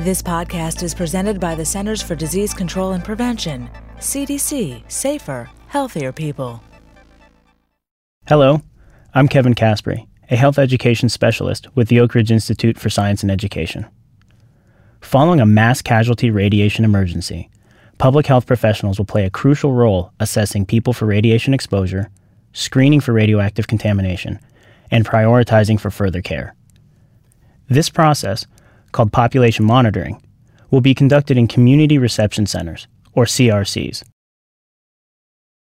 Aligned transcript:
This 0.00 0.22
podcast 0.22 0.82
is 0.82 0.94
presented 0.94 1.38
by 1.38 1.54
the 1.54 1.66
Centers 1.66 2.00
for 2.00 2.14
Disease 2.14 2.54
Control 2.54 2.92
and 2.92 3.04
Prevention, 3.04 3.68
CDC, 3.98 4.90
safer, 4.90 5.50
healthier 5.66 6.10
people. 6.10 6.62
Hello, 8.26 8.62
I'm 9.12 9.28
Kevin 9.28 9.54
Caspary, 9.54 10.06
a 10.30 10.36
health 10.36 10.58
education 10.58 11.10
specialist 11.10 11.66
with 11.76 11.88
the 11.88 12.00
Oak 12.00 12.14
Ridge 12.14 12.32
Institute 12.32 12.78
for 12.78 12.88
Science 12.88 13.22
and 13.22 13.30
Education. 13.30 13.84
Following 15.02 15.38
a 15.38 15.44
mass 15.44 15.82
casualty 15.82 16.30
radiation 16.30 16.86
emergency, 16.86 17.50
public 17.98 18.26
health 18.26 18.46
professionals 18.46 18.96
will 18.96 19.04
play 19.04 19.26
a 19.26 19.30
crucial 19.30 19.74
role 19.74 20.14
assessing 20.18 20.64
people 20.64 20.94
for 20.94 21.04
radiation 21.04 21.52
exposure, 21.52 22.08
screening 22.54 23.00
for 23.00 23.12
radioactive 23.12 23.66
contamination, 23.66 24.38
and 24.90 25.04
prioritizing 25.04 25.78
for 25.78 25.90
further 25.90 26.22
care. 26.22 26.54
This 27.68 27.90
process, 27.90 28.46
called 28.92 29.12
population 29.12 29.64
monitoring, 29.64 30.22
will 30.70 30.80
be 30.80 30.94
conducted 30.94 31.36
in 31.36 31.48
community 31.48 31.98
reception 31.98 32.46
centers, 32.46 32.86
or 33.12 33.24
CRCs. 33.24 34.02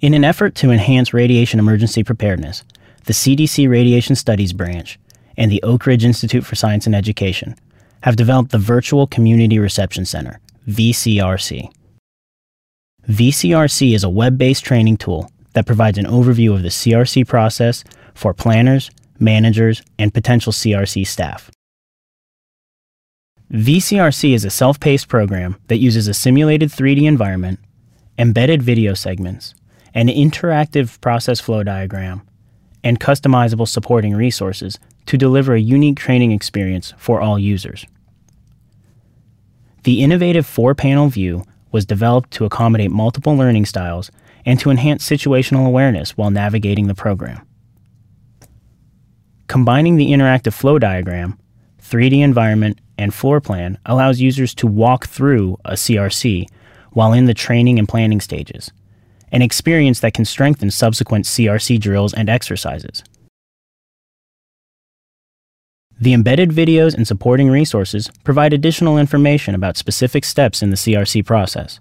In 0.00 0.12
an 0.12 0.24
effort 0.24 0.54
to 0.56 0.70
enhance 0.70 1.14
radiation 1.14 1.58
emergency 1.58 2.04
preparedness, 2.04 2.62
the 3.04 3.12
CDC 3.12 3.68
Radiation 3.68 4.16
Studies 4.16 4.52
Branch 4.52 4.98
and 5.36 5.50
the 5.50 5.62
Oak 5.62 5.86
Ridge 5.86 6.04
Institute 6.04 6.44
for 6.44 6.54
Science 6.54 6.86
and 6.86 6.94
Education 6.94 7.56
have 8.02 8.16
developed 8.16 8.50
the 8.50 8.58
Virtual 8.58 9.06
Community 9.06 9.58
Reception 9.58 10.04
Center, 10.04 10.40
VCRC. 10.68 11.70
VCRC 13.08 13.94
is 13.94 14.04
a 14.04 14.10
web 14.10 14.38
based 14.38 14.64
training 14.64 14.96
tool 14.96 15.30
that 15.52 15.66
provides 15.66 15.98
an 15.98 16.06
overview 16.06 16.54
of 16.54 16.62
the 16.62 16.68
CRC 16.68 17.26
process 17.26 17.84
for 18.14 18.34
planners, 18.34 18.90
managers, 19.18 19.82
and 19.98 20.12
potential 20.12 20.52
CRC 20.52 21.06
staff. 21.06 21.50
VCRC 23.54 24.34
is 24.34 24.44
a 24.44 24.50
self 24.50 24.80
paced 24.80 25.06
program 25.06 25.54
that 25.68 25.78
uses 25.78 26.08
a 26.08 26.14
simulated 26.14 26.70
3D 26.70 27.04
environment, 27.04 27.60
embedded 28.18 28.64
video 28.64 28.94
segments, 28.94 29.54
an 29.94 30.08
interactive 30.08 31.00
process 31.00 31.38
flow 31.38 31.62
diagram, 31.62 32.22
and 32.82 32.98
customizable 32.98 33.68
supporting 33.68 34.16
resources 34.16 34.80
to 35.06 35.16
deliver 35.16 35.54
a 35.54 35.60
unique 35.60 35.96
training 35.96 36.32
experience 36.32 36.94
for 36.98 37.20
all 37.20 37.38
users. 37.38 37.86
The 39.84 40.02
innovative 40.02 40.46
four 40.46 40.74
panel 40.74 41.08
view 41.08 41.44
was 41.70 41.86
developed 41.86 42.32
to 42.32 42.44
accommodate 42.44 42.90
multiple 42.90 43.36
learning 43.36 43.66
styles 43.66 44.10
and 44.44 44.58
to 44.58 44.70
enhance 44.70 45.08
situational 45.08 45.64
awareness 45.64 46.16
while 46.16 46.32
navigating 46.32 46.88
the 46.88 46.94
program. 46.96 47.46
Combining 49.46 49.94
the 49.94 50.10
interactive 50.10 50.54
flow 50.54 50.80
diagram, 50.80 51.38
3D 51.84 52.22
environment, 52.22 52.80
and 52.96 53.12
floor 53.12 53.40
plan 53.40 53.78
allows 53.84 54.20
users 54.20 54.54
to 54.54 54.66
walk 54.66 55.06
through 55.06 55.58
a 55.64 55.72
CRC 55.72 56.48
while 56.92 57.12
in 57.12 57.26
the 57.26 57.34
training 57.34 57.78
and 57.78 57.88
planning 57.88 58.20
stages, 58.20 58.70
an 59.30 59.42
experience 59.42 60.00
that 60.00 60.14
can 60.14 60.24
strengthen 60.24 60.70
subsequent 60.70 61.26
CRC 61.26 61.78
drills 61.78 62.14
and 62.14 62.28
exercises. 62.28 63.02
The 66.00 66.14
embedded 66.14 66.50
videos 66.50 66.94
and 66.94 67.06
supporting 67.06 67.50
resources 67.50 68.10
provide 68.24 68.52
additional 68.52 68.98
information 68.98 69.54
about 69.54 69.76
specific 69.76 70.24
steps 70.24 70.62
in 70.62 70.70
the 70.70 70.76
CRC 70.76 71.24
process. 71.24 71.80